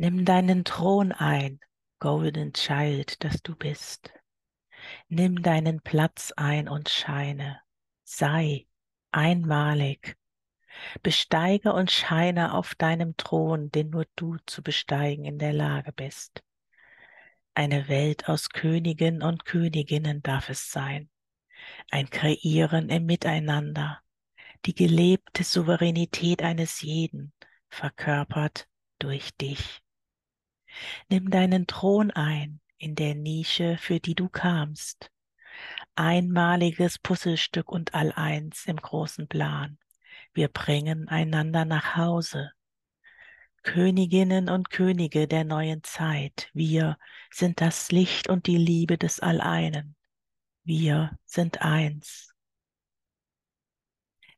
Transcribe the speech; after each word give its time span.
Nimm 0.00 0.24
deinen 0.24 0.64
Thron 0.64 1.12
ein, 1.12 1.60
Golden 1.98 2.54
Child, 2.54 3.22
das 3.22 3.42
du 3.42 3.54
bist. 3.54 4.10
Nimm 5.10 5.42
deinen 5.42 5.82
Platz 5.82 6.32
ein 6.38 6.70
und 6.70 6.88
scheine. 6.88 7.60
Sei 8.02 8.66
einmalig. 9.10 10.16
Besteige 11.02 11.74
und 11.74 11.90
scheine 11.90 12.54
auf 12.54 12.74
deinem 12.76 13.14
Thron, 13.18 13.70
den 13.72 13.90
nur 13.90 14.06
du 14.16 14.38
zu 14.46 14.62
besteigen 14.62 15.26
in 15.26 15.38
der 15.38 15.52
Lage 15.52 15.92
bist. 15.92 16.42
Eine 17.52 17.86
Welt 17.88 18.26
aus 18.26 18.48
Königen 18.48 19.22
und 19.22 19.44
Königinnen 19.44 20.22
darf 20.22 20.48
es 20.48 20.70
sein. 20.70 21.10
Ein 21.90 22.08
Kreieren 22.08 22.88
im 22.88 23.04
Miteinander. 23.04 24.00
Die 24.64 24.74
gelebte 24.74 25.44
Souveränität 25.44 26.42
eines 26.42 26.80
jeden, 26.80 27.34
verkörpert 27.68 28.66
durch 28.98 29.36
dich. 29.36 29.82
Nimm 31.08 31.30
deinen 31.30 31.66
Thron 31.66 32.10
ein 32.10 32.60
in 32.78 32.94
der 32.94 33.14
Nische, 33.14 33.76
für 33.78 34.00
die 34.00 34.14
du 34.14 34.28
kamst. 34.28 35.10
Einmaliges 35.94 36.98
Puzzlestück 36.98 37.70
und 37.70 37.94
alleins 37.94 38.64
im 38.66 38.76
großen 38.76 39.28
Plan. 39.28 39.78
Wir 40.32 40.48
bringen 40.48 41.08
einander 41.08 41.64
nach 41.64 41.96
Hause. 41.96 42.52
Königinnen 43.62 44.48
und 44.48 44.70
Könige 44.70 45.28
der 45.28 45.44
neuen 45.44 45.82
Zeit, 45.82 46.48
wir 46.54 46.96
sind 47.30 47.60
das 47.60 47.92
Licht 47.92 48.28
und 48.28 48.46
die 48.46 48.56
Liebe 48.56 48.96
des 48.96 49.20
Alleinen. 49.20 49.96
Wir 50.64 51.18
sind 51.26 51.60
eins. 51.60 52.34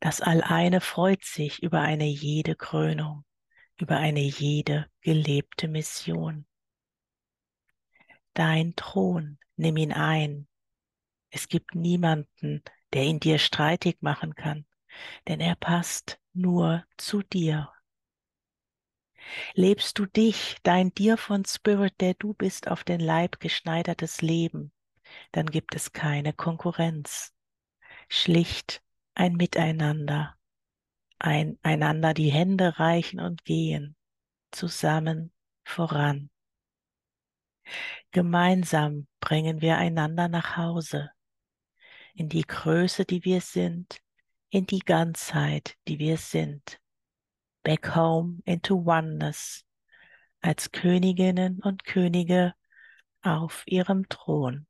Das 0.00 0.20
Alleine 0.20 0.82
freut 0.82 1.24
sich 1.24 1.62
über 1.62 1.80
eine 1.80 2.04
jede 2.04 2.56
Krönung 2.56 3.25
über 3.78 3.96
eine 3.96 4.20
jede 4.20 4.90
gelebte 5.00 5.68
Mission. 5.68 6.46
Dein 8.34 8.74
Thron, 8.76 9.38
nimm 9.56 9.76
ihn 9.76 9.92
ein. 9.92 10.48
Es 11.30 11.48
gibt 11.48 11.74
niemanden, 11.74 12.62
der 12.92 13.04
ihn 13.04 13.20
dir 13.20 13.38
streitig 13.38 13.98
machen 14.00 14.34
kann, 14.34 14.66
denn 15.28 15.40
er 15.40 15.56
passt 15.56 16.18
nur 16.32 16.84
zu 16.96 17.22
dir. 17.22 17.72
Lebst 19.54 19.98
du 19.98 20.06
dich, 20.06 20.56
dein 20.62 20.94
dir 20.94 21.16
von 21.16 21.44
Spirit, 21.44 22.00
der 22.00 22.14
du 22.14 22.34
bist, 22.34 22.68
auf 22.68 22.84
den 22.84 23.00
Leib 23.00 23.40
geschneidertes 23.40 24.22
Leben, 24.22 24.72
dann 25.32 25.46
gibt 25.46 25.74
es 25.74 25.92
keine 25.92 26.32
Konkurrenz. 26.32 27.34
Schlicht 28.08 28.82
ein 29.14 29.34
Miteinander, 29.34 30.36
ein, 31.18 31.58
einander 31.62 32.14
die 32.14 32.30
Hände 32.30 32.78
reichen 32.78 33.20
und 33.20 33.44
gehen, 33.44 33.96
zusammen 34.50 35.32
voran. 35.64 36.30
Gemeinsam 38.12 39.06
bringen 39.20 39.60
wir 39.60 39.76
einander 39.76 40.28
nach 40.28 40.56
Hause, 40.56 41.10
in 42.14 42.28
die 42.28 42.46
Größe, 42.46 43.04
die 43.04 43.24
wir 43.24 43.40
sind, 43.40 43.98
in 44.50 44.66
die 44.66 44.78
Ganzheit, 44.78 45.76
die 45.88 45.98
wir 45.98 46.16
sind. 46.16 46.80
Back 47.62 47.96
home 47.96 48.40
into 48.44 48.84
oneness, 48.86 49.64
als 50.40 50.70
Königinnen 50.70 51.60
und 51.60 51.84
Könige 51.84 52.54
auf 53.22 53.64
ihrem 53.66 54.08
Thron. 54.08 54.66